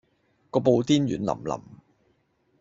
[0.49, 1.61] 個布甸軟腍腍